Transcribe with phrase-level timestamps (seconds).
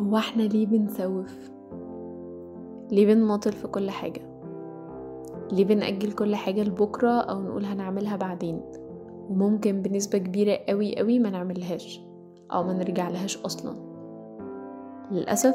[0.00, 1.50] هو إحنا ليه بنسوف؟
[2.90, 4.20] ليه بنماطل في كل حاجة؟
[5.52, 8.60] ليه بنأجل كل حاجة لبكرة أو نقول هنعملها بعدين؟
[9.30, 12.00] وممكن بنسبة كبيرة قوي قوي ما نعملهاش
[12.52, 13.74] أو ما نرجع لهاش أصلا.
[15.10, 15.54] للأسف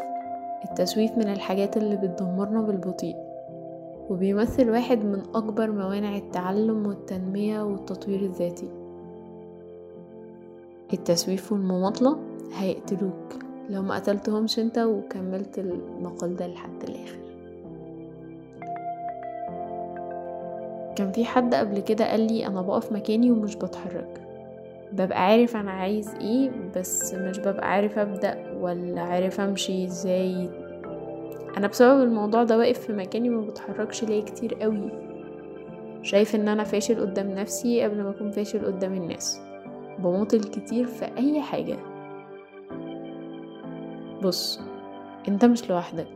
[0.70, 3.16] التسويف من الحاجات اللي بتدمرنا بالبطيء
[4.10, 8.70] وبيمثل واحد من أكبر موانع التعلم والتنمية والتطوير الذاتي.
[10.94, 12.18] التسويف والمماطلة
[12.54, 13.47] هيقتلوك.
[13.70, 17.18] لو ما قتلتهمش انت وكملت المقال ده لحد الآخر.
[20.96, 24.22] كان في حد قبل كده قال لي أنا بقف مكاني ومش بتحرك.
[24.92, 30.50] ببقى عارف أنا عايز إيه بس مش ببقى عارف أبدأ ولا عارف أمشي إزاي.
[31.58, 34.90] أنا بسبب الموضوع ده واقف في مكاني ما بتحركش ليه كتير قوي.
[36.02, 39.42] شايف إن أنا فاشل قدام نفسي قبل ما أكون فاشل قدام الناس.
[40.00, 41.78] بماطل كتير في أي حاجة.
[44.24, 44.60] بص
[45.28, 46.08] انت مش لوحدك.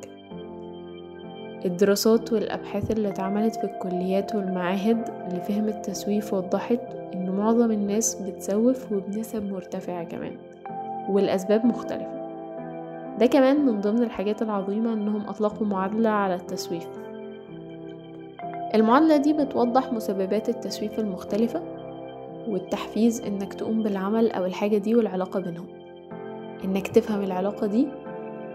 [1.66, 6.80] الدراسات والأبحاث اللي اتعملت في الكليات والمعاهد لفهم التسويف وضحت
[7.14, 10.38] إن معظم الناس بتسوف وبنسب مرتفعة كمان
[11.10, 12.22] والأسباب مختلفة.
[13.20, 16.88] ده كمان من ضمن الحاجات العظيمة إنهم أطلقوا معادلة على التسويف.
[18.76, 21.62] المعادلة دي بتوضح مسببات التسويف المختلفة
[22.48, 25.81] والتحفيز إنك تقوم بالعمل أو الحاجة دي والعلاقة بينهم.
[26.64, 27.88] إنك تفهم العلاقة دي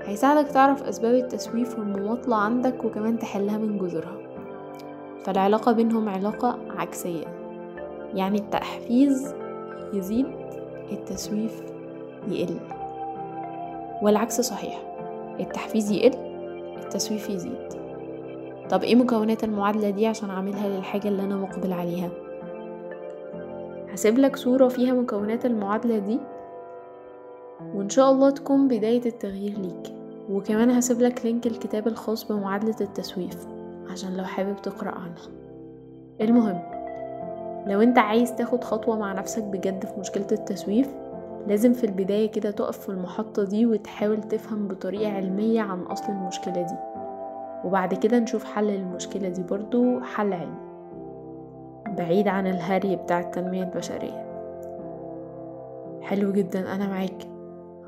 [0.04, 4.16] هيساعدك تعرف أسباب التسويف والمماطلة عندك وكمان تحلها من جذورها.
[5.24, 7.24] فالعلاقة بينهم علاقة عكسية
[8.14, 9.34] يعني التحفيز
[9.92, 10.26] يزيد
[10.92, 11.62] التسويف
[12.28, 12.56] يقل.
[14.02, 14.82] والعكس صحيح
[15.40, 16.18] التحفيز يقل
[16.84, 17.68] التسويف يزيد.
[18.70, 22.10] طب إيه مكونات المعادلة دي عشان أعملها للحاجة اللي أنا مقبل عليها؟
[23.92, 26.18] هسيب لك صورة فيها مكونات المعادلة دي
[27.74, 29.94] وإن شاء الله تكون بداية التغيير ليك.
[30.30, 33.46] وكمان هسيب لك link الكتاب الخاص بمعادلة التسويف
[33.90, 35.28] عشان لو حابب تقرأ عنها.
[36.20, 36.60] المهم
[37.66, 40.88] لو أنت عايز تاخد خطوة مع نفسك بجد في مشكلة التسويف
[41.46, 46.62] لازم في البداية كده تقف في المحطة دي وتحاول تفهم بطريقة علمية عن أصل المشكلة
[46.62, 46.76] دي.
[47.64, 50.66] وبعد كده نشوف حل للمشكلة دي برضو حل علمي.
[51.86, 54.26] بعيد عن الهري بتاع التنمية البشرية.
[56.02, 57.35] حلو جدا أنا معاك.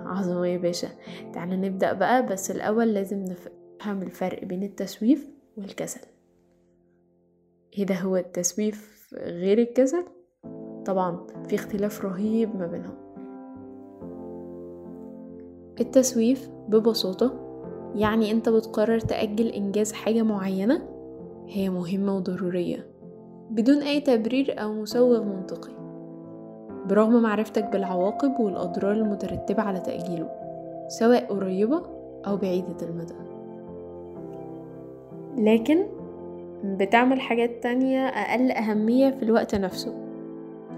[0.09, 0.89] عظمة يا باشا.
[1.33, 6.01] تعالى نبدأ بقى بس الأول لازم نفهم الفرق بين التسويف والكسل.
[7.79, 10.05] إيه ده؟ هو التسويف غير الكسل؟
[10.87, 13.09] طبعا في اختلاف رهيب ما بينهم.
[15.81, 17.45] التسويف ببساطة
[17.95, 20.89] يعني أنت بتقرر تأجل إنجاز حاجة معينة
[21.47, 22.87] هي مهمة وضرورية
[23.51, 25.88] بدون أي تبرير أو مسوغ منطقي.
[26.89, 30.29] برغم معرفتك بالعواقب والأضرار المترتبة على تأجيله
[30.89, 31.83] سواء قريبة
[32.27, 33.15] أو بعيدة المدى.
[35.37, 35.87] لكن
[36.65, 39.95] بتعمل حاجات تانية أقل أهمية في الوقت نفسه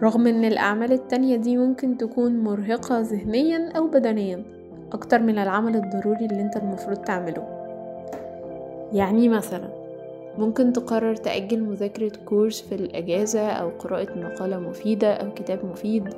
[0.02, 4.44] رغم إن الأعمال التانية دي ممكن تكون مرهقة ذهنيا أو بدنيا
[4.92, 7.46] أكتر من العمل الضروري اللي أنت المفروض تعمله.
[8.92, 9.79] يعني مثلا
[10.38, 16.14] ممكن تقرر تأجل مذاكرة كورس في الأجازة أو قراءة مقالة مفيدة أو كتاب مفيد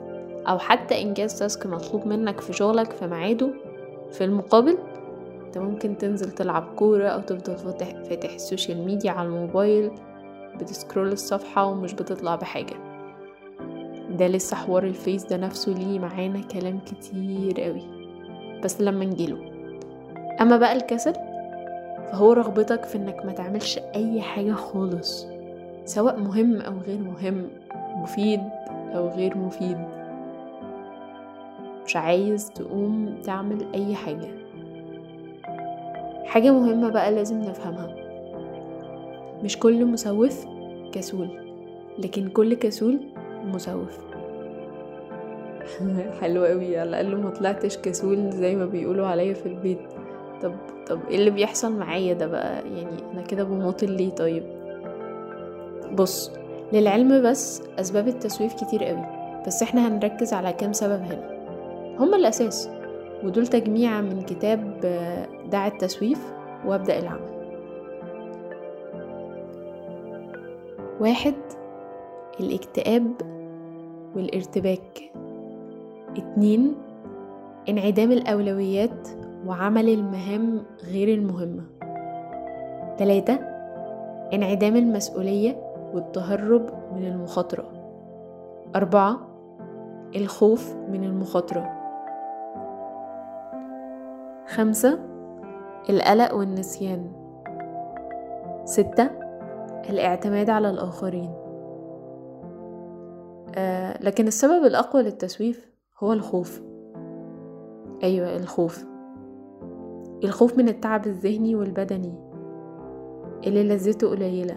[0.49, 3.51] أو حتى إنجاز تاسك مطلوب منك في شغلك في ميعاده.
[4.11, 4.79] في المقابل
[5.47, 9.91] أنت ممكن تنزل تلعب كورة أو تفضل فاتح, فاتح ال social media على الموبايل
[10.61, 12.75] بت scroll الصفحة ومش بتطلع بحاجة.
[14.11, 17.83] ده لسه حوار الفيس ده نفسه ليه معانا كلام كتير قوي
[18.65, 19.39] بس لما نجيله.
[20.41, 21.13] أما بقى الكسل
[22.13, 25.27] فهو رغبتك في إنك ما تعملش أي حاجة خالص
[25.85, 27.49] سواء مهم أو غير مهم
[27.97, 28.41] مفيد
[28.95, 29.79] أو غير مفيد.
[31.85, 34.29] مش عايز تقوم تعمل أي حاجة.
[36.25, 37.95] حاجة مهمة بقى لازم نفهمها.
[39.45, 40.47] مش كل مسوف
[40.93, 41.29] كسول
[41.99, 43.01] لكن كل كسول
[43.45, 43.99] مسوف.
[46.21, 49.92] حلو قوي على الأقل ما طلعتش كسول زي ما بيقولوا عليا في البيت.
[50.43, 50.53] طب
[50.87, 54.43] طب إيه اللي بيحصل معايا ده بقى؟ يعني أنا كده بماطل ليه طيب؟
[55.95, 56.33] بص
[56.73, 59.05] للعلم بس أسباب التسويف كتير قوي
[59.47, 61.33] بس إحنا هنركز على كام سبب هنا.
[61.99, 62.71] هما الأساس
[63.25, 64.81] ودول تجميع من كتاب
[65.51, 66.33] دع التسويف
[66.67, 67.33] وأبدأ العمل.
[71.01, 71.35] واحد
[72.41, 73.13] الاكتئاب
[74.17, 75.13] والارتباك.
[76.17, 76.75] اتنين
[77.69, 79.09] انعدام الأولويات
[79.47, 81.63] وعمل المهام غير المهمة.
[82.99, 83.35] تلاتة
[84.33, 85.57] انعدام المسؤولية
[85.95, 87.65] والتهرب من المخاطرة.
[88.77, 89.19] أربعة
[90.17, 91.71] الخوف من المخاطرة.
[94.47, 94.99] خمسة
[95.91, 97.13] القلق والنسيان.
[98.65, 99.11] ستة
[99.91, 101.31] الاعتماد على الآخرين.
[103.55, 106.63] آه لكن السبب الأقوى للتسويف هو الخوف.
[108.03, 108.92] أيوة الخوف.
[110.25, 112.13] الخوف من التعب الذهني والبدني
[113.47, 114.57] اللي لذته قليلة.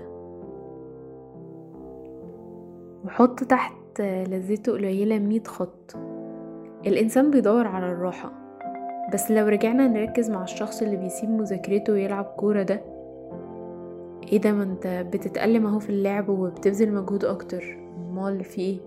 [3.06, 5.96] وحط تحت لذته قليلة مية خط.
[6.88, 8.32] الإنسان بيدور على الراحة
[9.14, 12.82] بس لو رجعنا نركز مع الشخص اللي بيسيب مذاكرته ويلعب كورة ده
[14.32, 17.78] إيه ده؟ ما أنت بتتألم أهو في اللعب وبتبذل مجهود أكتر.
[18.12, 18.78] أمال في إيه؟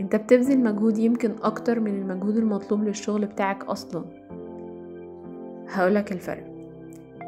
[0.00, 4.04] أنت بتبذل مجهود يمكن أكتر من المجهود المطلوب للشغل بتاعك أصلا.
[5.68, 6.44] هقولك الفرق.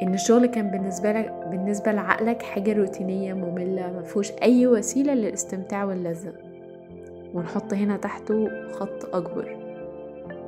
[0.02, 6.32] إن الشغل كان بالنسبة لك بالنسبة لعقلك حاجة روتينية مملة مفهوش أي وسيلة للاستمتاع واللذة.
[7.34, 9.56] ونحط هنا تحته خط أكبر.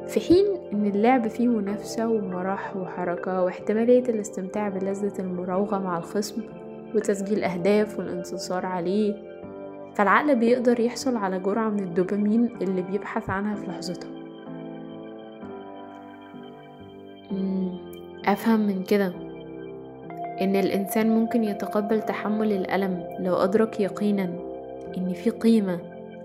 [0.08, 6.42] في حين إن اللعب فيه منافسة ومرح وحركة واحتمالية الاستمتاع بلذة المراوغة مع الخصم
[6.94, 9.14] وتسجيل أهداف والانتصار عليه
[9.94, 14.10] فالعقل بيقدر يحصل على جرعة من الدوبامين اللي بيبحث عنها في لحظتها.
[18.26, 19.12] أفهم من كده
[20.40, 24.30] إن الإنسان ممكن يتقبل تحمل الألم لو أدرك يقينا
[24.98, 25.78] إن في قيمة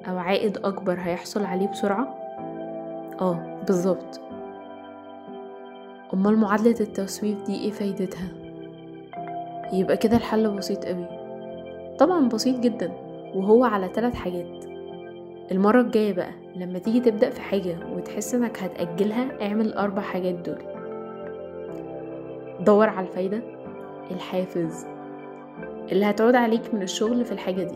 [0.09, 2.15] أو عائد أكبر هيحصل عليه بسرعة؟
[3.21, 4.21] آه بالظبط.
[6.13, 8.27] أمال معادلة التسويف دي إيه فايدتها؟
[9.73, 11.05] يبقى كده الحل بسيط قوي
[11.99, 12.91] طبعا بسيط جدا
[13.35, 14.65] وهو على ثلاث حاجات.
[15.51, 20.74] المرة الجاية بقى لما تيجي تبدأ في حاجة وتحس إنك هتأجلها اعمل الأربع حاجات دول.
[22.59, 23.41] دور على الفايدة
[24.11, 24.85] الحافز
[25.91, 27.75] اللي هتعود عليك من الشغل في الحاجة دي.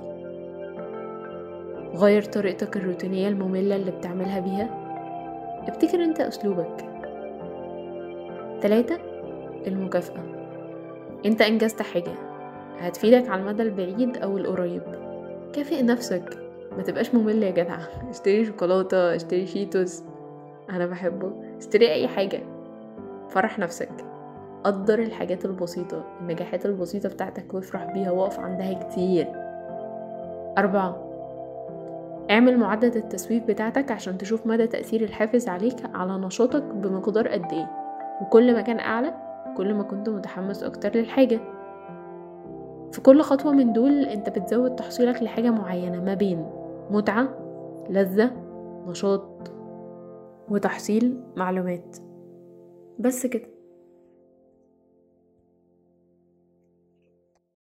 [1.98, 4.70] غير طريقتك الروتينية المملة اللي بتعملها بيها.
[5.68, 6.86] ابتكر انت أسلوبك.
[8.62, 8.98] تلاتة
[9.68, 10.24] المكافأة.
[11.26, 12.12] انت انجزت حاجة
[12.80, 14.81] هتفيدك على المدى البعيد أو القريب.
[15.54, 16.38] كافئ نفسك
[16.78, 17.78] ما تبقاش ممل يا جدع.
[18.12, 20.04] اشتري شوكولاتة اشتري شيتوس
[20.70, 21.31] أنا بحبه.
[21.58, 22.42] اشتري أي حاجة.
[23.30, 24.08] فرح نفسك.
[24.63, 29.27] قدر الحاجات البسيطة النجاحات البسيطة بتاعتك وافرح بيها وقف عندها كتير.
[30.57, 31.06] أربعة
[32.31, 37.69] اعمل معدل التسويف بتاعتك عشان تشوف مدى تأثير الحافز عليك على نشاطك بمقدار قد إيه.
[38.21, 39.13] وكل ما كان أعلى
[39.57, 41.39] كل ما كنت متحمس أكتر للحاجة.
[42.91, 46.45] في كل خطوة من دول أنت بتزود تحصيلك لحاجة معينة ما بين
[46.91, 47.29] متعة
[47.89, 48.31] لذة
[48.88, 49.51] نشاط
[50.50, 51.97] وتحصيل معلومات.
[53.00, 53.58] بس كده.